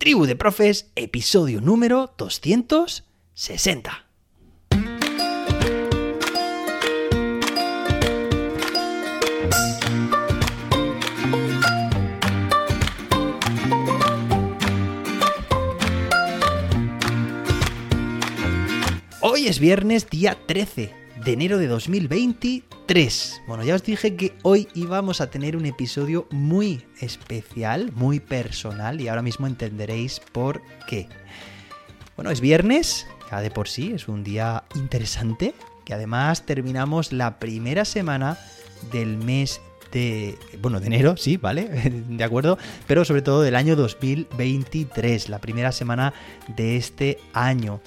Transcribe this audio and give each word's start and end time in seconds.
Tribu 0.00 0.24
de 0.24 0.34
Profes, 0.34 0.90
episodio 0.96 1.60
número 1.60 2.14
260. 2.16 4.06
Hoy 19.20 19.48
es 19.48 19.60
viernes, 19.60 20.08
día 20.08 20.38
13 20.46 20.94
de 21.22 21.32
enero 21.34 21.58
de 21.58 21.66
2023. 21.66 22.79
Bueno, 23.46 23.62
ya 23.62 23.76
os 23.76 23.84
dije 23.84 24.16
que 24.16 24.32
hoy 24.42 24.66
íbamos 24.74 25.20
a 25.20 25.30
tener 25.30 25.56
un 25.56 25.64
episodio 25.64 26.26
muy 26.32 26.84
especial, 27.00 27.92
muy 27.94 28.18
personal 28.18 29.00
y 29.00 29.06
ahora 29.06 29.22
mismo 29.22 29.46
entenderéis 29.46 30.20
por 30.32 30.60
qué. 30.88 31.06
Bueno, 32.16 32.32
es 32.32 32.40
viernes, 32.40 33.06
ya 33.30 33.42
de 33.42 33.52
por 33.52 33.68
sí, 33.68 33.92
es 33.94 34.08
un 34.08 34.24
día 34.24 34.64
interesante, 34.74 35.54
que 35.84 35.94
además 35.94 36.44
terminamos 36.46 37.12
la 37.12 37.38
primera 37.38 37.84
semana 37.84 38.36
del 38.90 39.18
mes 39.18 39.60
de, 39.92 40.36
bueno, 40.60 40.80
de 40.80 40.88
enero, 40.88 41.16
sí, 41.16 41.36
¿vale? 41.36 41.68
De 42.08 42.24
acuerdo, 42.24 42.58
pero 42.88 43.04
sobre 43.04 43.22
todo 43.22 43.42
del 43.42 43.54
año 43.54 43.76
2023, 43.76 45.28
la 45.28 45.38
primera 45.38 45.70
semana 45.70 46.12
de 46.56 46.76
este 46.76 47.20
año. 47.34 47.80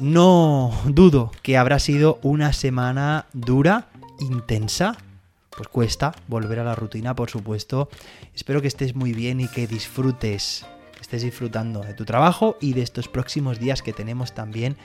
No 0.00 0.72
dudo 0.86 1.30
que 1.42 1.56
habrá 1.56 1.78
sido 1.78 2.18
una 2.22 2.52
semana 2.52 3.26
dura, 3.32 3.88
intensa. 4.20 4.96
Pues 5.56 5.68
cuesta 5.68 6.14
volver 6.26 6.58
a 6.58 6.64
la 6.64 6.74
rutina, 6.74 7.14
por 7.14 7.30
supuesto. 7.30 7.88
Espero 8.34 8.60
que 8.60 8.68
estés 8.68 8.94
muy 8.94 9.12
bien 9.12 9.40
y 9.40 9.48
que 9.48 9.66
disfrutes, 9.66 10.66
que 10.94 11.00
estés 11.00 11.22
disfrutando 11.22 11.80
de 11.80 11.94
tu 11.94 12.04
trabajo 12.04 12.56
y 12.60 12.72
de 12.72 12.82
estos 12.82 13.08
próximos 13.08 13.60
días 13.60 13.80
que 13.80 13.92
tenemos 13.92 14.34
también 14.34 14.76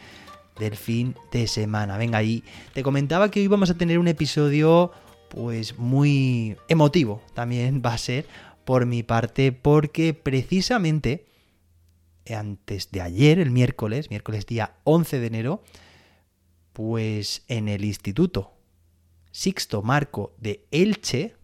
del 0.59 0.75
fin 0.75 1.15
de 1.31 1.47
semana. 1.47 1.97
Venga, 1.97 2.21
y 2.21 2.43
te 2.73 2.83
comentaba 2.83 3.31
que 3.31 3.39
hoy 3.39 3.47
vamos 3.47 3.71
a 3.71 3.77
tener 3.77 3.97
un 3.97 4.07
episodio 4.07 4.91
pues 5.29 5.77
muy 5.77 6.57
emotivo, 6.67 7.21
también 7.33 7.81
va 7.83 7.93
a 7.93 7.97
ser 7.97 8.27
por 8.65 8.85
mi 8.85 9.01
parte, 9.01 9.51
porque 9.51 10.13
precisamente 10.13 11.25
antes 12.29 12.91
de 12.91 13.01
ayer, 13.01 13.39
el 13.39 13.51
miércoles, 13.51 14.09
miércoles 14.09 14.45
día 14.45 14.75
11 14.83 15.19
de 15.19 15.27
enero, 15.27 15.63
pues 16.73 17.43
en 17.47 17.67
el 17.67 17.83
Instituto 17.83 18.53
Sixto 19.31 19.81
Marco 19.81 20.33
de 20.37 20.65
Elche, 20.71 21.35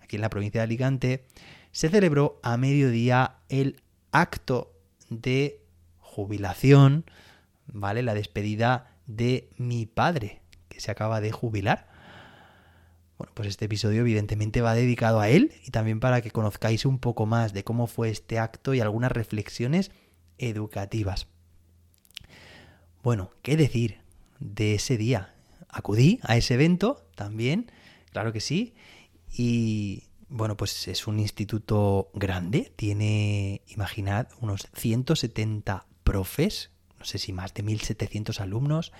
aquí 0.00 0.16
en 0.16 0.22
la 0.22 0.30
provincia 0.30 0.60
de 0.60 0.64
Alicante, 0.64 1.26
se 1.72 1.88
celebró 1.88 2.40
a 2.42 2.56
mediodía 2.56 3.36
el 3.48 3.82
acto 4.10 4.72
de 5.10 5.60
jubilación, 5.98 7.04
¿vale? 7.66 8.02
La 8.02 8.14
despedida 8.14 8.96
de 9.06 9.50
mi 9.58 9.86
padre, 9.86 10.40
que 10.68 10.80
se 10.80 10.90
acaba 10.90 11.20
de 11.20 11.32
jubilar. 11.32 11.88
Bueno, 13.18 13.32
pues 13.34 13.48
este 13.48 13.66
episodio 13.66 14.00
evidentemente 14.00 14.60
va 14.60 14.74
dedicado 14.74 15.20
a 15.20 15.28
él 15.28 15.52
y 15.64 15.70
también 15.70 16.00
para 16.00 16.20
que 16.20 16.30
conozcáis 16.30 16.84
un 16.84 16.98
poco 16.98 17.26
más 17.26 17.52
de 17.52 17.64
cómo 17.64 17.86
fue 17.86 18.10
este 18.10 18.38
acto 18.38 18.74
y 18.74 18.80
algunas 18.80 19.12
reflexiones 19.12 19.90
educativas. 20.38 21.26
Bueno, 23.02 23.30
¿qué 23.42 23.56
decir 23.56 23.98
de 24.40 24.74
ese 24.74 24.96
día? 24.96 25.34
Acudí 25.68 26.18
a 26.22 26.36
ese 26.36 26.54
evento 26.54 27.06
también, 27.14 27.70
claro 28.10 28.32
que 28.32 28.40
sí, 28.40 28.74
y 29.32 30.04
bueno, 30.28 30.56
pues 30.56 30.88
es 30.88 31.06
un 31.06 31.20
instituto 31.20 32.10
grande, 32.14 32.72
tiene, 32.74 33.62
imaginad, 33.68 34.28
unos 34.40 34.68
170 34.74 35.86
profes, 36.02 36.70
no 36.98 37.04
sé 37.04 37.18
si 37.18 37.32
más 37.32 37.54
de 37.54 37.64
1.700 37.64 38.40
alumnos, 38.40 38.92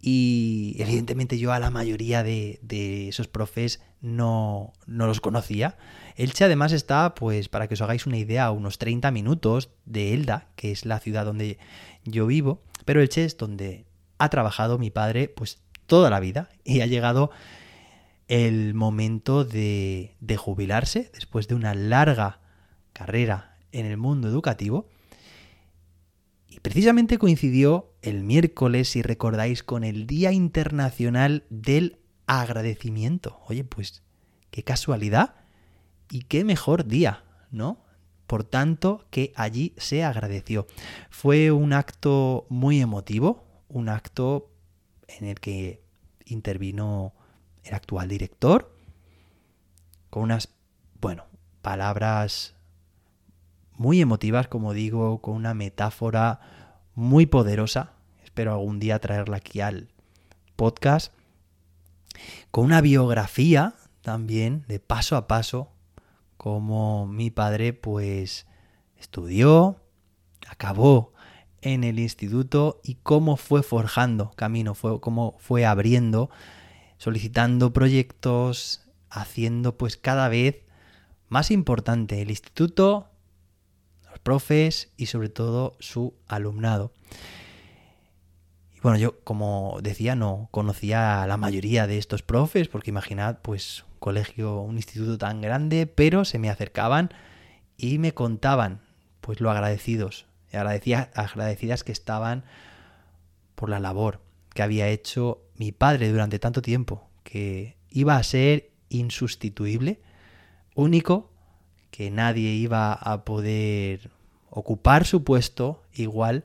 y 0.00 0.76
evidentemente 0.78 1.38
yo 1.38 1.52
a 1.52 1.58
la 1.58 1.70
mayoría 1.70 2.22
de, 2.22 3.08
esos 3.08 3.26
profes 3.28 3.80
no, 4.00 4.72
no, 4.86 5.06
los 5.06 5.20
conocía. 5.20 5.76
Elche 6.16 6.44
además 6.44 6.72
está, 6.72 7.14
pues 7.14 7.48
para 7.48 7.66
que 7.66 7.74
os 7.74 7.82
hagáis 7.82 8.06
una 8.06 8.16
idea, 8.16 8.46
a 8.46 8.50
unos 8.52 8.78
30 8.78 9.10
minutos 9.10 9.70
de 9.86 10.14
Elda, 10.14 10.48
que 10.56 10.70
es 10.70 10.86
la 10.86 11.00
ciudad 11.00 11.24
donde 11.24 11.58
yo 12.04 12.26
vivo, 12.26 12.62
pero 12.84 13.00
Elche 13.00 13.24
es 13.24 13.36
donde 13.36 13.86
ha 14.18 14.28
trabajado 14.28 14.78
mi 14.78 14.90
padre 14.90 15.28
pues 15.28 15.58
toda 15.86 16.10
la 16.10 16.20
vida 16.20 16.48
y 16.64 16.80
ha 16.80 16.86
llegado 16.86 17.30
el 18.28 18.74
momento 18.74 19.44
de, 19.44 20.14
de 20.20 20.36
jubilarse 20.36 21.10
después 21.14 21.48
de 21.48 21.54
una 21.54 21.74
larga 21.74 22.40
carrera 22.92 23.56
en 23.72 23.86
el 23.86 23.96
mundo 23.96 24.28
educativo 24.28 24.88
precisamente 26.62 27.18
coincidió 27.18 27.92
el 28.02 28.22
miércoles, 28.22 28.88
si 28.88 29.02
recordáis, 29.02 29.62
con 29.62 29.84
el 29.84 30.06
Día 30.06 30.32
Internacional 30.32 31.44
del 31.50 31.98
Agradecimiento. 32.26 33.40
Oye, 33.46 33.64
pues 33.64 34.02
qué 34.50 34.62
casualidad 34.62 35.34
y 36.10 36.22
qué 36.22 36.44
mejor 36.44 36.86
día, 36.86 37.24
¿no? 37.50 37.84
Por 38.26 38.44
tanto, 38.44 39.06
que 39.10 39.32
allí 39.36 39.74
se 39.78 40.04
agradeció. 40.04 40.66
Fue 41.10 41.50
un 41.50 41.72
acto 41.72 42.46
muy 42.50 42.80
emotivo, 42.80 43.46
un 43.68 43.88
acto 43.88 44.50
en 45.06 45.26
el 45.26 45.40
que 45.40 45.82
intervino 46.26 47.14
el 47.64 47.74
actual 47.74 48.08
director, 48.08 48.74
con 50.10 50.24
unas, 50.24 50.50
bueno, 51.00 51.24
palabras 51.62 52.54
muy 53.78 54.00
emotivas, 54.00 54.48
como 54.48 54.74
digo, 54.74 55.22
con 55.22 55.34
una 55.34 55.54
metáfora 55.54 56.40
muy 56.94 57.26
poderosa. 57.26 57.92
Espero 58.24 58.52
algún 58.52 58.80
día 58.80 58.98
traerla 58.98 59.38
aquí 59.38 59.60
al 59.60 59.88
podcast. 60.56 61.14
Con 62.50 62.64
una 62.64 62.80
biografía 62.80 63.76
también 64.02 64.64
de 64.66 64.80
paso 64.80 65.16
a 65.16 65.28
paso, 65.28 65.70
como 66.36 67.06
mi 67.06 67.30
padre 67.30 67.72
pues 67.72 68.46
estudió, 68.96 69.80
acabó 70.48 71.12
en 71.60 71.84
el 71.84 72.00
instituto 72.00 72.80
y 72.82 72.96
cómo 72.96 73.36
fue 73.36 73.62
forjando 73.62 74.32
camino, 74.32 74.74
fue, 74.74 75.00
cómo 75.00 75.36
fue 75.38 75.64
abriendo, 75.64 76.30
solicitando 76.96 77.72
proyectos, 77.72 78.88
haciendo 79.08 79.78
pues 79.78 79.96
cada 79.96 80.28
vez 80.28 80.64
más 81.28 81.50
importante 81.52 82.22
el 82.22 82.30
instituto 82.30 83.10
profes 84.28 84.90
y 84.98 85.06
sobre 85.06 85.30
todo 85.30 85.74
su 85.78 86.12
alumnado. 86.26 86.92
Y 88.76 88.80
bueno, 88.80 88.98
yo 88.98 89.20
como 89.24 89.78
decía 89.82 90.16
no 90.16 90.48
conocía 90.50 91.22
a 91.22 91.26
la 91.26 91.38
mayoría 91.38 91.86
de 91.86 91.96
estos 91.96 92.20
profes 92.20 92.68
porque 92.68 92.90
imaginad 92.90 93.38
pues 93.40 93.86
un 93.90 93.98
colegio, 94.00 94.60
un 94.60 94.76
instituto 94.76 95.16
tan 95.16 95.40
grande, 95.40 95.86
pero 95.86 96.26
se 96.26 96.38
me 96.38 96.50
acercaban 96.50 97.08
y 97.78 97.96
me 97.96 98.12
contaban 98.12 98.82
pues 99.22 99.40
lo 99.40 99.50
agradecidos, 99.50 100.26
agradecidas 100.52 101.82
que 101.82 101.92
estaban 101.92 102.44
por 103.54 103.70
la 103.70 103.80
labor 103.80 104.20
que 104.52 104.62
había 104.62 104.88
hecho 104.88 105.40
mi 105.56 105.72
padre 105.72 106.10
durante 106.10 106.38
tanto 106.38 106.60
tiempo, 106.60 107.08
que 107.24 107.78
iba 107.88 108.16
a 108.16 108.22
ser 108.22 108.72
insustituible, 108.90 110.02
único 110.74 111.30
que 111.90 112.10
nadie 112.10 112.50
iba 112.50 112.92
a 112.92 113.24
poder 113.24 114.17
ocupar 114.50 115.04
su 115.06 115.24
puesto 115.24 115.82
igual. 115.92 116.44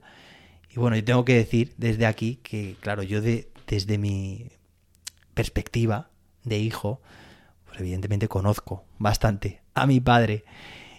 Y 0.69 0.79
bueno, 0.79 0.95
yo 0.95 1.03
tengo 1.03 1.25
que 1.25 1.35
decir 1.35 1.73
desde 1.77 2.05
aquí 2.05 2.39
que, 2.43 2.75
claro, 2.79 3.03
yo 3.03 3.21
de, 3.21 3.49
desde 3.67 3.97
mi 3.97 4.49
perspectiva 5.33 6.09
de 6.43 6.59
hijo, 6.59 7.01
pues 7.65 7.79
evidentemente 7.79 8.27
conozco 8.27 8.85
bastante 8.97 9.61
a 9.73 9.85
mi 9.87 9.99
padre 9.99 10.45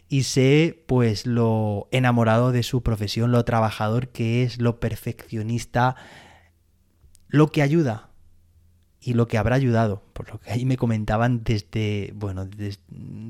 y 0.09 0.25
sé 0.25 0.85
pues 0.87 1.27
lo 1.27 1.89
enamorado 1.91 2.53
de 2.53 2.63
su 2.63 2.83
profesión, 2.83 3.33
lo 3.33 3.45
trabajador 3.45 4.09
que 4.09 4.43
es, 4.43 4.61
lo 4.61 4.81
perfeccionista, 4.81 5.97
lo 7.29 7.51
que 7.51 7.63
ayuda 7.63 8.11
y 9.01 9.15
lo 9.15 9.29
que 9.29 9.39
habrá 9.39 9.57
ayudado, 9.57 10.03
por 10.13 10.31
lo 10.31 10.41
que 10.41 10.51
ahí 10.51 10.65
me 10.65 10.77
comentaban 10.77 11.45
desde, 11.45 12.13
bueno, 12.15 12.47
desde 12.47 12.81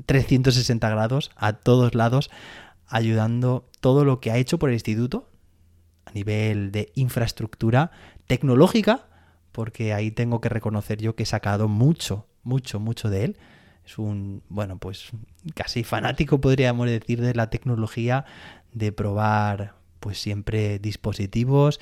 360 0.05 0.89
grados 0.89 1.31
a 1.35 1.53
todos 1.53 1.95
lados, 1.95 2.29
ayudando 2.87 3.69
todo 3.79 4.05
lo 4.05 4.19
que 4.19 4.31
ha 4.31 4.37
hecho 4.37 4.59
por 4.59 4.69
el 4.69 4.75
instituto 4.75 5.29
a 6.05 6.11
nivel 6.11 6.71
de 6.71 6.91
infraestructura 6.95 7.91
tecnológica, 8.27 9.07
porque 9.51 9.93
ahí 9.93 10.11
tengo 10.11 10.41
que 10.41 10.49
reconocer 10.49 11.01
yo 11.01 11.15
que 11.15 11.23
he 11.23 11.25
sacado 11.25 11.67
mucho, 11.67 12.27
mucho, 12.43 12.79
mucho 12.79 13.09
de 13.09 13.25
él. 13.25 13.37
Es 13.85 13.97
un, 13.97 14.41
bueno, 14.49 14.77
pues 14.77 15.11
casi 15.53 15.83
fanático, 15.83 16.41
podríamos 16.41 16.87
decir, 16.87 17.21
de 17.21 17.33
la 17.33 17.49
tecnología, 17.49 18.25
de 18.73 18.91
probar 18.91 19.75
pues 19.99 20.19
siempre 20.19 20.79
dispositivos. 20.79 21.79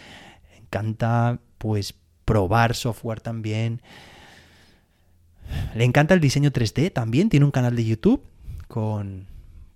encanta 0.58 1.40
pues 1.58 1.94
probar 2.26 2.76
software 2.76 3.22
también. 3.22 3.82
Le 5.76 5.84
encanta 5.84 6.14
el 6.14 6.20
diseño 6.20 6.52
3D 6.52 6.92
también. 6.92 7.30
Tiene 7.30 7.46
un 7.46 7.52
canal 7.52 7.76
de 7.76 7.86
YouTube 7.86 8.24
con 8.68 9.28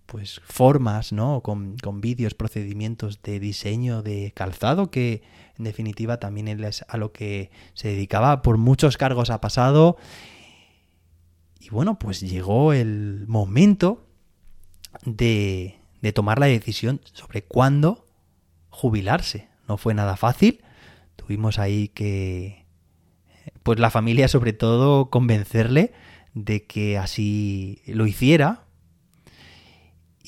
pues 0.08 0.42
formas, 0.44 1.12
¿no? 1.12 1.42
Con, 1.42 1.78
con 1.78 2.02
vídeos, 2.02 2.34
procedimientos 2.34 3.22
de 3.22 3.40
diseño 3.40 4.02
de 4.02 4.32
calzado, 4.34 4.90
que 4.90 5.22
en 5.58 5.66
definitiva 5.66 6.18
también 6.18 6.48
es 6.48 6.84
a 6.88 6.98
lo 6.98 7.12
que 7.12 7.52
se 7.74 7.90
dedicaba. 7.90 8.42
Por 8.42 8.58
muchos 8.58 8.98
cargos 8.98 9.30
ha 9.30 9.42
pasado. 9.42 9.98
Y 11.60 11.70
bueno, 11.70 12.00
pues 12.00 12.22
llegó 12.22 12.74
el 12.74 13.26
momento 13.28 14.08
de, 15.04 15.78
de 16.02 16.14
tomar 16.14 16.40
la 16.40 16.46
decisión 16.48 17.02
sobre 17.14 17.44
cuándo 17.44 18.06
jubilarse. 18.70 19.50
No 19.68 19.78
fue 19.78 19.94
nada 19.94 20.16
fácil. 20.16 20.62
Tuvimos 21.18 21.60
ahí 21.60 21.90
que, 21.90 22.66
pues 23.64 23.80
la 23.80 23.90
familia 23.90 24.30
sobre 24.30 24.54
todo, 24.54 25.10
convencerle 25.10 25.92
de 26.34 26.66
que 26.66 26.98
así 26.98 27.82
lo 27.88 28.08
hiciera. 28.08 28.67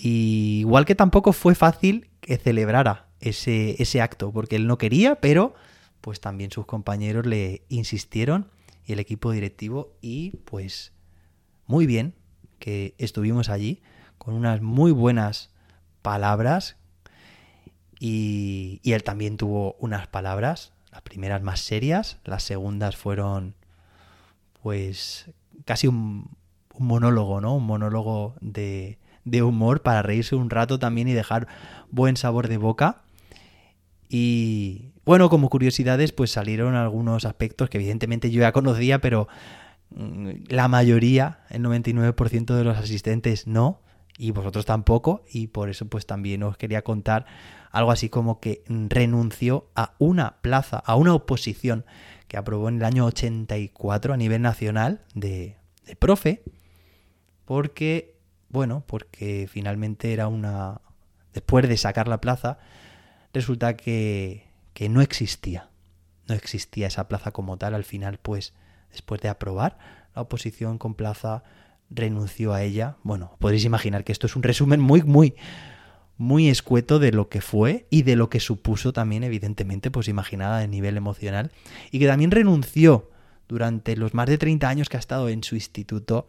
Igual 0.01 0.85
que 0.85 0.95
tampoco 0.95 1.33
fue 1.33 1.55
fácil 1.55 2.09
que 2.21 2.37
celebrara 2.37 3.07
ese, 3.19 3.81
ese 3.81 4.01
acto, 4.01 4.31
porque 4.31 4.55
él 4.55 4.65
no 4.65 4.77
quería, 4.77 5.15
pero 5.15 5.53
pues 5.99 6.21
también 6.21 6.51
sus 6.51 6.65
compañeros 6.65 7.25
le 7.25 7.63
insistieron 7.67 8.49
y 8.85 8.93
el 8.93 8.99
equipo 8.99 9.31
directivo 9.31 9.97
y 9.99 10.37
pues 10.45 10.93
muy 11.67 11.85
bien 11.85 12.15
que 12.59 12.95
estuvimos 12.97 13.49
allí 13.49 13.81
con 14.17 14.33
unas 14.35 14.61
muy 14.61 14.93
buenas 14.93 15.51
palabras 16.01 16.77
y, 17.99 18.79
y, 18.81 18.93
él 18.93 19.03
también 19.03 19.35
tuvo 19.35 19.75
unas 19.79 20.07
palabras, 20.07 20.71
las 20.89 21.01
primeras 21.01 21.41
más 21.41 21.59
serias, 21.59 22.19
las 22.23 22.43
segundas 22.43 22.95
fueron 22.95 23.55
pues 24.63 25.29
casi 25.65 25.87
un 25.87 26.29
monólogo, 26.77 27.41
¿no? 27.41 27.57
Un 27.57 27.65
monólogo 27.65 28.35
de, 28.39 28.97
de 29.29 29.43
humor 29.43 29.81
para 29.81 30.01
reírse 30.01 30.35
un 30.35 30.49
rato 30.49 30.79
también 30.79 31.07
y 31.07 31.13
dejar 31.13 31.47
buen 31.89 32.17
sabor 32.17 32.47
de 32.47 32.57
boca. 32.57 33.03
Y 34.09 34.91
bueno, 35.05 35.29
como 35.29 35.49
curiosidades, 35.49 36.11
pues 36.11 36.31
salieron 36.31 36.75
algunos 36.75 37.25
aspectos 37.25 37.69
que 37.69 37.77
evidentemente 37.77 38.31
yo 38.31 38.41
ya 38.41 38.51
conocía, 38.51 38.99
pero 38.99 39.27
mm, 39.91 40.29
la 40.49 40.67
mayoría, 40.67 41.41
el 41.49 41.63
99% 41.63 42.55
de 42.55 42.63
los 42.63 42.77
asistentes 42.77 43.47
no, 43.47 43.81
y 44.17 44.31
vosotros 44.31 44.65
tampoco, 44.65 45.23
y 45.31 45.47
por 45.47 45.69
eso 45.69 45.87
pues 45.87 46.05
también 46.05 46.43
os 46.43 46.57
quería 46.57 46.83
contar 46.83 47.25
algo 47.71 47.91
así 47.91 48.09
como 48.09 48.39
que 48.39 48.63
renunció 48.67 49.69
a 49.75 49.93
una 49.97 50.41
plaza, 50.41 50.77
a 50.77 50.95
una 50.95 51.13
oposición 51.13 51.85
que 52.27 52.37
aprobó 52.37 52.67
en 52.67 52.77
el 52.77 52.83
año 52.83 53.05
84 53.05 54.13
a 54.13 54.17
nivel 54.17 54.41
nacional 54.41 55.01
de, 55.13 55.57
de 55.85 55.95
profe, 55.95 56.43
porque, 57.45 58.18
bueno, 58.49 58.83
porque 58.85 59.47
finalmente 59.49 60.13
era 60.13 60.27
una... 60.27 60.81
Después 61.33 61.67
de 61.69 61.77
sacar 61.77 62.07
la 62.07 62.21
plaza, 62.21 62.57
resulta 63.33 63.77
que, 63.77 64.47
que 64.73 64.89
no 64.89 65.01
existía. 65.01 65.69
No 66.27 66.35
existía 66.35 66.87
esa 66.87 67.07
plaza 67.07 67.31
como 67.31 67.57
tal. 67.57 67.75
Al 67.75 67.83
final, 67.83 68.19
pues, 68.21 68.53
después 68.91 69.21
de 69.21 69.29
aprobar, 69.29 69.77
la 70.15 70.23
oposición 70.23 70.77
con 70.77 70.95
plaza 70.95 71.43
renunció 71.89 72.53
a 72.53 72.63
ella. 72.63 72.97
Bueno, 73.03 73.35
podréis 73.39 73.65
imaginar 73.65 74.03
que 74.03 74.11
esto 74.11 74.27
es 74.27 74.35
un 74.35 74.43
resumen 74.43 74.79
muy, 74.79 75.03
muy, 75.03 75.35
muy 76.17 76.49
escueto 76.49 76.99
de 76.99 77.11
lo 77.11 77.29
que 77.29 77.41
fue 77.41 77.87
y 77.89 78.03
de 78.03 78.15
lo 78.15 78.29
que 78.29 78.39
supuso 78.39 78.93
también, 78.93 79.23
evidentemente, 79.23 79.91
pues 79.91 80.07
imaginada 80.07 80.59
a 80.59 80.67
nivel 80.67 80.97
emocional. 80.97 81.51
Y 81.91 81.99
que 81.99 82.07
también 82.07 82.31
renunció 82.31 83.09
durante 83.47 83.95
los 83.95 84.13
más 84.13 84.27
de 84.27 84.37
30 84.37 84.67
años 84.67 84.89
que 84.89 84.97
ha 84.97 84.99
estado 84.99 85.29
en 85.29 85.43
su 85.43 85.55
instituto, 85.55 86.27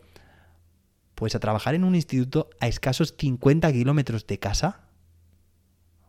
pues 1.20 1.34
a 1.34 1.38
trabajar 1.38 1.74
en 1.74 1.84
un 1.84 1.94
instituto 1.94 2.48
a 2.60 2.66
escasos 2.66 3.14
50 3.18 3.70
kilómetros 3.74 4.26
de 4.26 4.38
casa 4.38 4.80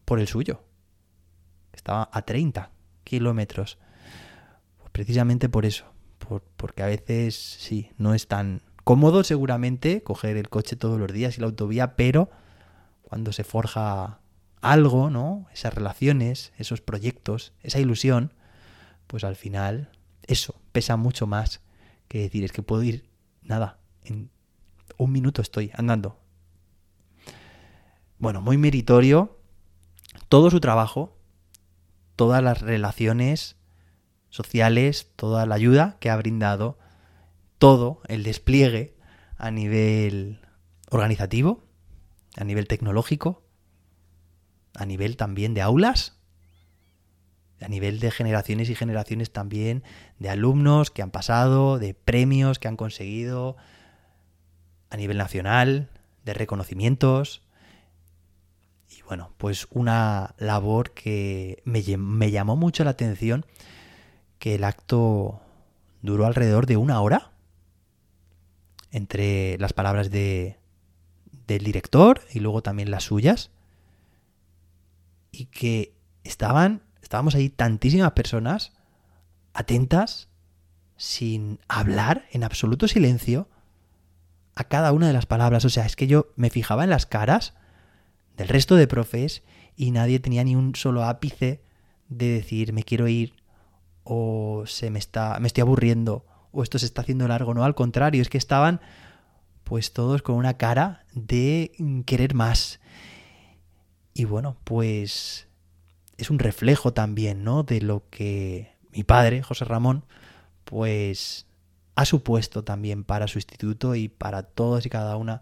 por 0.06 0.22
el 0.22 0.28
suyo 0.30 0.64
estaba 1.74 2.10
a 2.14 2.22
30 2.22 2.72
kilómetros. 3.04 3.78
Pues 4.78 4.90
precisamente 4.94 5.50
por 5.50 5.66
eso, 5.66 5.84
porque 6.56 6.82
a 6.82 6.86
veces 6.86 7.36
sí, 7.36 7.92
no 7.98 8.14
es 8.14 8.30
tan 8.30 8.62
cómodo 8.86 9.26
seguramente 9.26 10.02
coger 10.02 10.38
el 10.38 10.48
coche 10.48 10.78
todos 10.78 10.98
los 10.98 11.12
días 11.12 11.38
y 11.38 11.42
la 11.42 11.48
autovía, 11.48 11.98
pero 11.98 12.30
cuando 13.02 13.34
se 13.34 13.44
forja 13.44 14.22
algo, 14.62 15.10
¿no? 15.10 15.46
Esas 15.52 15.74
relaciones, 15.74 16.54
esos 16.58 16.80
proyectos, 16.80 17.52
esa 17.64 17.80
ilusión, 17.80 18.32
pues 19.08 19.26
al 19.26 19.36
final 19.36 19.90
eso 20.24 20.56
pesa 20.72 20.96
mucho 20.96 21.28
más 21.28 21.60
que 22.08 22.20
decir, 22.20 22.46
es 22.46 22.54
que 22.54 22.64
puedo 22.64 22.82
ir, 22.84 23.10
nada, 23.42 23.78
un 25.02 25.12
minuto 25.12 25.42
estoy 25.42 25.72
andando. 25.74 26.20
Bueno, 28.20 28.40
muy 28.40 28.58
meritorio 28.58 29.40
todo 30.30 30.52
su 30.52 30.60
trabajo, 30.60 31.18
todas 32.16 32.44
las 32.44 32.62
relaciones 32.62 33.56
sociales, 34.30 35.12
toda 35.16 35.48
la 35.48 35.56
ayuda 35.56 35.98
que 36.00 36.12
ha 36.12 36.18
brindado, 36.18 36.78
todo 37.58 38.02
el 38.08 38.22
despliegue 38.22 38.96
a 39.38 39.50
nivel 39.50 40.40
organizativo, 40.92 41.64
a 42.38 42.44
nivel 42.44 42.68
tecnológico, 42.68 43.42
a 44.76 44.86
nivel 44.86 45.18
también 45.18 45.56
de 45.56 45.64
aulas, 45.64 46.16
a 47.60 47.68
nivel 47.68 48.00
de 48.00 48.12
generaciones 48.12 48.70
y 48.70 48.76
generaciones 48.76 49.32
también 49.32 49.84
de 50.20 50.30
alumnos 50.30 50.92
que 50.92 51.02
han 51.02 51.12
pasado, 51.12 51.80
de 51.80 51.96
premios 51.96 52.60
que 52.60 52.68
han 52.68 52.78
conseguido, 52.78 53.58
a 54.92 54.98
nivel 54.98 55.18
nacional, 55.18 55.90
de 56.24 56.34
reconocimientos, 56.34 57.42
y 58.90 59.02
bueno, 59.04 59.32
pues 59.38 59.68
una 59.72 60.36
labor 60.38 60.92
que 60.92 61.64
me, 61.66 61.82
me 61.98 62.30
llamó 62.30 62.56
mucho 62.56 62.84
la 62.84 62.92
atención, 62.92 63.46
que 64.38 64.56
el 64.56 64.64
acto 64.64 65.42
duró 66.02 66.26
alrededor 66.26 66.66
de 66.66 66.78
una 66.78 67.02
hora, 67.02 67.32
entre 68.92 69.58
las 69.58 69.72
palabras 69.72 70.12
de, 70.12 70.60
del 71.48 71.64
director 71.64 72.22
y 72.34 72.40
luego 72.40 72.62
también 72.62 72.92
las 72.92 73.04
suyas, 73.06 73.50
y 75.32 75.46
que 75.46 75.94
estaban, 76.26 76.84
estábamos 77.02 77.34
ahí 77.36 77.50
tantísimas 77.50 78.12
personas 78.12 78.74
atentas, 79.54 80.28
sin 80.98 81.60
hablar, 81.68 82.26
en 82.32 82.44
absoluto 82.44 82.88
silencio, 82.88 83.48
a 84.56 84.64
cada 84.66 84.92
una 84.92 85.08
de 85.08 85.14
las 85.14 85.26
palabras. 85.26 85.66
O 85.66 85.70
sea, 85.70 85.86
es 85.86 85.96
que 85.96 86.08
yo 86.08 86.28
me 86.36 86.50
fijaba 86.50 86.84
en 86.84 86.90
las 86.90 87.06
caras 87.06 87.54
del 88.38 88.48
resto 88.48 88.76
de 88.76 88.88
profes 88.88 89.44
y 89.76 89.92
nadie 89.92 90.20
tenía 90.20 90.44
ni 90.44 90.56
un 90.56 90.76
solo 90.76 91.04
ápice 91.04 91.62
de 92.10 92.28
decir 92.28 92.74
me 92.74 92.84
quiero 92.84 93.08
ir 93.08 93.34
o 94.04 94.64
se 94.66 94.90
me 94.90 95.00
está 95.00 95.40
me 95.40 95.48
estoy 95.48 95.62
aburriendo 95.62 96.26
o 96.52 96.64
esto 96.64 96.78
se 96.80 96.86
está 96.86 97.02
haciendo 97.02 97.28
largo, 97.28 97.54
no, 97.54 97.64
al 97.64 97.76
contrario, 97.76 98.22
es 98.22 98.30
que 98.30 98.38
estaban 98.38 98.82
pues 99.64 99.94
todos 99.94 100.22
con 100.22 100.36
una 100.36 100.58
cara 100.58 101.06
de 101.14 101.72
querer 102.06 102.34
más. 102.34 102.82
Y 104.14 104.26
bueno, 104.26 104.58
pues 104.66 105.48
es 106.18 106.30
un 106.30 106.40
reflejo 106.40 106.94
también, 106.94 107.44
¿no? 107.44 107.64
De 107.64 107.80
lo 107.80 108.04
que 108.10 108.74
mi 108.92 109.04
padre, 109.04 109.44
José 109.44 109.64
Ramón, 109.64 110.04
pues 110.66 111.48
ha 112.02 112.06
supuesto 112.06 112.64
también 112.64 113.04
para 113.04 113.28
su 113.28 113.38
instituto 113.38 113.96
y 113.96 114.10
para 114.10 114.44
todos 114.44 114.86
y 114.86 114.90
cada 114.90 115.16
una 115.18 115.42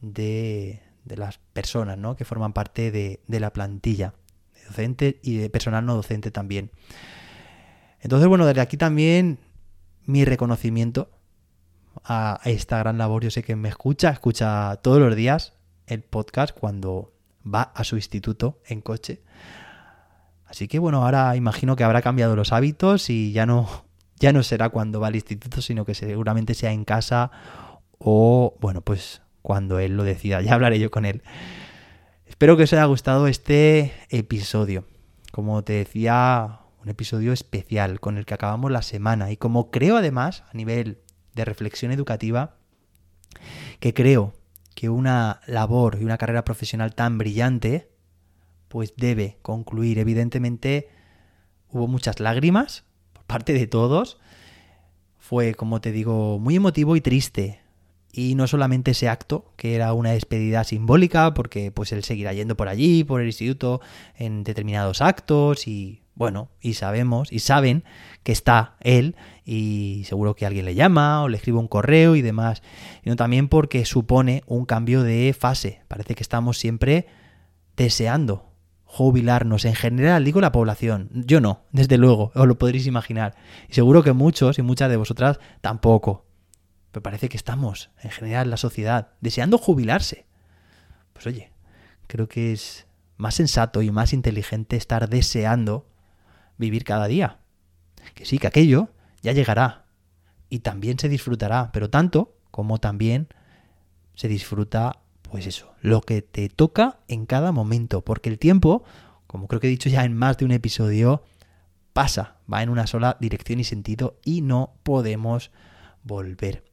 de, 0.00 0.80
las 1.04 1.38
personas 1.52 1.98
¿no? 1.98 2.16
que 2.16 2.24
forman 2.24 2.52
parte 2.52 2.90
de, 2.90 3.20
la 3.26 3.52
plantilla 3.52 4.14
de 4.54 4.66
docente 4.66 5.20
y 5.22 5.36
de 5.36 5.50
personal 5.50 5.84
no 5.84 5.94
docente 5.94 6.30
también. 6.30 6.70
Entonces, 8.00 8.28
bueno, 8.28 8.46
desde 8.46 8.60
aquí 8.60 8.76
también 8.76 9.38
mi 10.04 10.24
reconocimiento 10.24 11.10
a 12.04 12.40
esta 12.44 12.78
gran 12.78 12.96
labor. 12.96 13.24
Yo 13.24 13.30
sé 13.30 13.42
que 13.42 13.56
me 13.56 13.68
escucha, 13.68 14.10
escucha 14.10 14.76
todos 14.76 15.00
los 15.00 15.14
días 15.14 15.54
el 15.86 16.02
podcast 16.02 16.56
cuando 16.58 17.12
va 17.44 17.62
a 17.62 17.84
su 17.84 17.96
instituto 17.96 18.60
en 18.66 18.80
coche. 18.80 19.20
Así 20.46 20.68
que 20.68 20.78
bueno, 20.78 21.04
ahora 21.04 21.36
imagino 21.36 21.76
que 21.76 21.84
habrá 21.84 22.00
cambiado 22.00 22.34
los 22.36 22.52
hábitos 22.52 23.10
y 23.10 23.32
ya 23.32 23.44
no, 23.44 23.87
ya 24.18 24.32
no 24.32 24.42
será 24.42 24.68
cuando 24.68 25.00
va 25.00 25.08
al 25.08 25.14
instituto, 25.14 25.60
sino 25.62 25.84
que 25.84 25.94
seguramente 25.94 26.54
sea 26.54 26.72
en 26.72 26.84
casa 26.84 27.30
o, 27.98 28.56
bueno, 28.60 28.80
pues 28.80 29.22
cuando 29.42 29.78
él 29.78 29.96
lo 29.96 30.04
decida. 30.04 30.42
Ya 30.42 30.54
hablaré 30.54 30.78
yo 30.78 30.90
con 30.90 31.04
él. 31.04 31.22
Espero 32.26 32.56
que 32.56 32.64
os 32.64 32.72
haya 32.72 32.84
gustado 32.84 33.26
este 33.26 33.92
episodio. 34.10 34.84
Como 35.32 35.62
te 35.64 35.74
decía, 35.74 36.60
un 36.82 36.88
episodio 36.88 37.32
especial 37.32 38.00
con 38.00 38.16
el 38.16 38.26
que 38.26 38.34
acabamos 38.34 38.70
la 38.70 38.82
semana. 38.82 39.30
Y 39.30 39.36
como 39.36 39.70
creo 39.70 39.96
además, 39.96 40.44
a 40.52 40.56
nivel 40.56 41.00
de 41.34 41.44
reflexión 41.44 41.92
educativa, 41.92 42.56
que 43.80 43.94
creo 43.94 44.34
que 44.74 44.88
una 44.88 45.40
labor 45.46 45.98
y 46.00 46.04
una 46.04 46.18
carrera 46.18 46.44
profesional 46.44 46.94
tan 46.94 47.18
brillante, 47.18 47.90
pues 48.68 48.94
debe 48.96 49.38
concluir. 49.42 49.98
Evidentemente 49.98 50.88
hubo 51.70 51.88
muchas 51.88 52.20
lágrimas 52.20 52.84
parte 53.28 53.52
de 53.52 53.68
todos. 53.68 54.18
Fue, 55.18 55.54
como 55.54 55.80
te 55.80 55.92
digo, 55.92 56.40
muy 56.40 56.56
emotivo 56.56 56.96
y 56.96 57.00
triste 57.00 57.60
y 58.12 58.34
no 58.34 58.46
solamente 58.46 58.92
ese 58.92 59.08
acto, 59.08 59.52
que 59.56 59.74
era 59.74 59.92
una 59.92 60.10
despedida 60.10 60.64
simbólica, 60.64 61.34
porque 61.34 61.70
pues 61.70 61.92
él 61.92 62.02
seguirá 62.02 62.32
yendo 62.32 62.56
por 62.56 62.68
allí, 62.68 63.04
por 63.04 63.20
el 63.20 63.28
instituto, 63.28 63.80
en 64.16 64.42
determinados 64.44 65.02
actos, 65.02 65.68
y 65.68 66.02
bueno, 66.14 66.48
y 66.60 66.74
sabemos, 66.74 67.30
y 67.32 67.38
saben 67.38 67.84
que 68.24 68.32
está 68.32 68.76
él, 68.80 69.14
y 69.44 70.02
seguro 70.06 70.34
que 70.34 70.46
alguien 70.46 70.64
le 70.64 70.74
llama, 70.74 71.22
o 71.22 71.28
le 71.28 71.36
escribe 71.36 71.58
un 71.58 71.68
correo 71.68 72.16
y 72.16 72.22
demás, 72.22 72.62
sino 73.04 73.14
también 73.14 73.48
porque 73.48 73.84
supone 73.84 74.42
un 74.46 74.64
cambio 74.64 75.02
de 75.02 75.34
fase. 75.38 75.82
Parece 75.86 76.14
que 76.14 76.22
estamos 76.22 76.58
siempre 76.58 77.06
deseando 77.76 78.47
jubilarnos. 78.88 79.66
En 79.66 79.74
general, 79.74 80.24
digo 80.24 80.40
la 80.40 80.50
población. 80.50 81.10
Yo 81.12 81.40
no, 81.40 81.62
desde 81.70 81.98
luego, 81.98 82.32
os 82.34 82.48
lo 82.48 82.58
podréis 82.58 82.86
imaginar. 82.86 83.36
Y 83.68 83.74
seguro 83.74 84.02
que 84.02 84.14
muchos 84.14 84.58
y 84.58 84.62
muchas 84.62 84.88
de 84.88 84.96
vosotras 84.96 85.38
tampoco. 85.60 86.24
Pero 86.90 87.02
parece 87.02 87.28
que 87.28 87.36
estamos, 87.36 87.90
en 88.02 88.10
general, 88.10 88.50
la 88.50 88.56
sociedad, 88.56 89.10
deseando 89.20 89.58
jubilarse. 89.58 90.26
Pues 91.12 91.26
oye, 91.26 91.52
creo 92.06 92.28
que 92.28 92.52
es 92.52 92.86
más 93.18 93.34
sensato 93.34 93.82
y 93.82 93.90
más 93.90 94.14
inteligente 94.14 94.76
estar 94.76 95.08
deseando 95.08 95.86
vivir 96.56 96.84
cada 96.84 97.06
día. 97.06 97.40
Que 98.14 98.24
sí, 98.24 98.38
que 98.38 98.46
aquello 98.46 98.88
ya 99.22 99.32
llegará. 99.32 99.84
Y 100.48 100.60
también 100.60 100.98
se 100.98 101.10
disfrutará, 101.10 101.70
pero 101.72 101.90
tanto 101.90 102.38
como 102.50 102.78
también 102.78 103.28
se 104.14 104.28
disfruta, 104.28 105.02
pues 105.30 105.46
eso, 105.46 105.72
lo 105.80 106.00
que 106.00 106.22
te 106.22 106.48
toca 106.48 107.00
en 107.08 107.26
cada 107.26 107.52
momento. 107.52 108.02
Porque 108.02 108.28
el 108.28 108.38
tiempo, 108.38 108.84
como 109.26 109.48
creo 109.48 109.60
que 109.60 109.66
he 109.66 109.70
dicho 109.70 109.88
ya 109.88 110.04
en 110.04 110.14
más 110.14 110.38
de 110.38 110.44
un 110.44 110.52
episodio, 110.52 111.22
pasa, 111.92 112.36
va 112.52 112.62
en 112.62 112.70
una 112.70 112.86
sola 112.86 113.16
dirección 113.20 113.60
y 113.60 113.64
sentido 113.64 114.18
y 114.24 114.40
no 114.40 114.74
podemos 114.82 115.50
volver. 116.02 116.64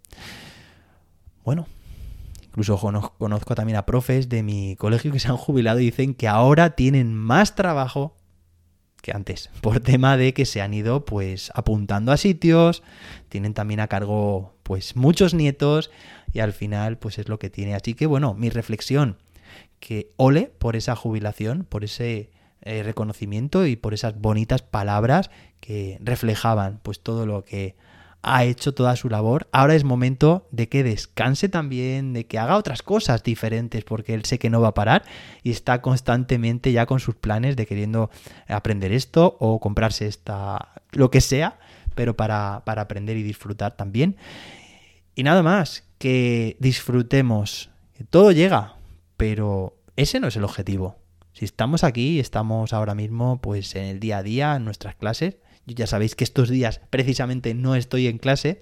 Bueno, 1.43 1.67
incluso 2.43 2.79
conozco 3.17 3.55
también 3.55 3.77
a 3.77 3.85
profes 3.85 4.29
de 4.29 4.41
mi 4.41 4.75
colegio 4.77 5.11
que 5.11 5.19
se 5.19 5.27
han 5.27 5.37
jubilado 5.37 5.79
y 5.79 5.85
dicen 5.85 6.13
que 6.15 6.27
ahora 6.27 6.71
tienen 6.71 7.13
más 7.13 7.55
trabajo 7.55 8.15
que 9.01 9.11
antes, 9.11 9.51
por 9.61 9.81
tema 9.81 10.17
de 10.17 10.33
que 10.33 10.45
se 10.45 10.61
han 10.61 10.73
ido 10.73 11.05
pues 11.05 11.51
apuntando 11.53 12.11
a 12.11 12.17
sitios, 12.17 12.81
tienen 13.29 13.53
también 13.53 13.79
a 13.79 13.87
cargo 13.87 14.54
pues 14.65 14.95
muchos 14.95 15.35
nietos 15.35 15.91
y 16.33 16.39
al 16.39 16.51
final 16.51 16.97
pues 16.97 17.19
es 17.19 17.29
lo 17.29 17.37
que 17.37 17.51
tiene. 17.51 17.75
Así 17.75 17.93
que 17.93 18.07
bueno, 18.07 18.33
mi 18.33 18.49
reflexión, 18.49 19.17
que 19.79 20.09
ole 20.17 20.51
por 20.57 20.75
esa 20.75 20.95
jubilación, 20.95 21.67
por 21.69 21.83
ese 21.83 22.31
eh, 22.63 22.81
reconocimiento 22.81 23.67
y 23.67 23.75
por 23.75 23.93
esas 23.93 24.19
bonitas 24.19 24.63
palabras 24.63 25.29
que 25.59 25.99
reflejaban 26.01 26.79
pues 26.81 26.99
todo 26.99 27.27
lo 27.27 27.45
que 27.45 27.75
ha 28.23 28.43
hecho 28.43 28.73
toda 28.73 28.95
su 28.95 29.07
labor. 29.07 29.47
Ahora 29.51 29.75
es 29.75 29.83
momento 29.83 30.47
de 30.49 30.67
que 30.67 30.83
descanse 30.83 31.47
también, 31.47 32.13
de 32.13 32.25
que 32.25 32.39
haga 32.39 32.57
otras 32.57 32.81
cosas 32.81 33.21
diferentes, 33.21 33.83
porque 33.83 34.15
él 34.15 34.25
sé 34.25 34.39
que 34.39 34.49
no 34.49 34.61
va 34.61 34.69
a 34.69 34.73
parar 34.73 35.03
y 35.43 35.51
está 35.51 35.83
constantemente 35.83 36.71
ya 36.71 36.87
con 36.87 36.99
sus 36.99 37.13
planes 37.13 37.55
de 37.55 37.67
queriendo 37.67 38.09
aprender 38.47 38.91
esto 38.93 39.37
o 39.39 39.59
comprarse 39.59 40.07
esta, 40.07 40.69
lo 40.91 41.11
que 41.11 41.21
sea, 41.21 41.59
pero 41.95 42.15
para, 42.15 42.63
para 42.65 42.83
aprender 42.83 43.17
y 43.17 43.23
disfrutar 43.23 43.75
también. 43.75 44.17
Y 45.15 45.23
nada 45.23 45.41
más, 45.41 45.83
que 45.97 46.57
disfrutemos. 46.59 47.69
Todo 48.09 48.31
llega, 48.31 48.75
pero 49.17 49.77
ese 49.95 50.19
no 50.19 50.27
es 50.27 50.35
el 50.35 50.43
objetivo. 50.43 50.97
Si 51.33 51.45
estamos 51.45 51.83
aquí, 51.83 52.19
estamos 52.19 52.73
ahora 52.73 52.95
mismo 52.95 53.41
pues 53.41 53.75
en 53.75 53.85
el 53.85 53.99
día 53.99 54.19
a 54.19 54.23
día, 54.23 54.55
en 54.55 54.65
nuestras 54.65 54.95
clases, 54.95 55.37
ya 55.65 55.87
sabéis 55.87 56.15
que 56.15 56.23
estos 56.23 56.49
días 56.49 56.81
precisamente 56.89 57.53
no 57.53 57.75
estoy 57.75 58.07
en 58.07 58.19
clase, 58.19 58.61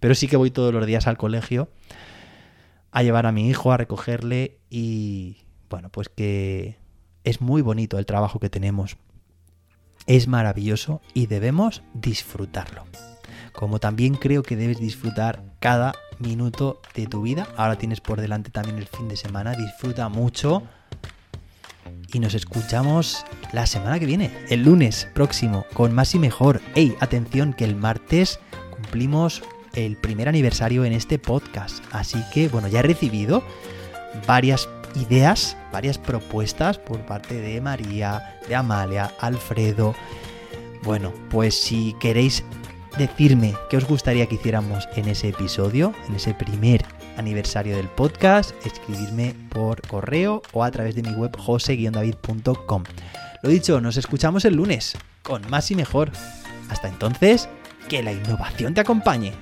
pero 0.00 0.14
sí 0.14 0.26
que 0.26 0.36
voy 0.36 0.50
todos 0.50 0.72
los 0.72 0.86
días 0.86 1.06
al 1.06 1.18
colegio 1.18 1.68
a 2.92 3.02
llevar 3.02 3.26
a 3.26 3.32
mi 3.32 3.48
hijo, 3.48 3.72
a 3.72 3.76
recogerle 3.76 4.58
y 4.70 5.38
bueno, 5.68 5.90
pues 5.90 6.08
que 6.08 6.78
es 7.24 7.40
muy 7.40 7.62
bonito 7.62 7.98
el 7.98 8.06
trabajo 8.06 8.40
que 8.40 8.50
tenemos. 8.50 8.96
Es 10.06 10.28
maravilloso 10.28 11.00
y 11.14 11.26
debemos 11.26 11.82
disfrutarlo. 11.94 12.84
Como 13.52 13.78
también 13.78 14.14
creo 14.14 14.42
que 14.42 14.56
debes 14.56 14.78
disfrutar 14.78 15.42
cada 15.58 15.94
minuto 16.18 16.80
de 16.94 17.06
tu 17.06 17.22
vida. 17.22 17.48
Ahora 17.56 17.76
tienes 17.76 18.00
por 18.00 18.20
delante 18.20 18.50
también 18.50 18.78
el 18.78 18.86
fin 18.86 19.08
de 19.08 19.16
semana. 19.16 19.54
Disfruta 19.54 20.08
mucho 20.08 20.62
y 22.12 22.18
nos 22.18 22.34
escuchamos 22.34 23.24
la 23.52 23.66
semana 23.66 23.98
que 23.98 24.06
viene, 24.06 24.30
el 24.48 24.64
lunes 24.64 25.08
próximo, 25.14 25.64
con 25.74 25.92
más 25.92 26.14
y 26.14 26.18
mejor. 26.18 26.60
¡Ey! 26.74 26.96
Atención, 27.00 27.52
que 27.52 27.64
el 27.64 27.76
martes 27.76 28.40
cumplimos 28.70 29.42
el 29.74 29.96
primer 29.96 30.28
aniversario 30.28 30.84
en 30.84 30.92
este 30.92 31.18
podcast. 31.18 31.84
Así 31.92 32.22
que, 32.32 32.48
bueno, 32.48 32.68
ya 32.68 32.80
he 32.80 32.82
recibido 32.82 33.42
varias 34.26 34.68
ideas, 34.94 35.56
varias 35.72 35.98
propuestas 35.98 36.78
por 36.78 37.00
parte 37.00 37.40
de 37.40 37.60
María, 37.60 38.38
de 38.48 38.54
Amalia, 38.54 39.12
Alfredo. 39.20 39.94
Bueno, 40.82 41.12
pues 41.30 41.54
si 41.54 41.94
queréis 42.00 42.44
decirme 42.98 43.54
qué 43.68 43.76
os 43.76 43.86
gustaría 43.86 44.26
que 44.26 44.36
hiciéramos 44.36 44.88
en 44.96 45.08
ese 45.08 45.28
episodio, 45.28 45.94
en 46.08 46.16
ese 46.16 46.34
primer 46.34 46.84
aniversario 47.16 47.76
del 47.76 47.88
podcast, 47.88 48.52
escribirme 48.64 49.34
por 49.50 49.86
correo 49.86 50.42
o 50.52 50.64
a 50.64 50.70
través 50.70 50.94
de 50.94 51.02
mi 51.02 51.12
web 51.12 51.36
jose-david.com. 51.36 52.84
Lo 53.42 53.50
dicho, 53.50 53.80
nos 53.80 53.96
escuchamos 53.96 54.44
el 54.44 54.56
lunes 54.56 54.96
con 55.22 55.48
más 55.50 55.70
y 55.70 55.74
mejor. 55.74 56.10
Hasta 56.68 56.88
entonces, 56.88 57.48
que 57.88 58.02
la 58.02 58.12
innovación 58.12 58.74
te 58.74 58.80
acompañe. 58.80 59.32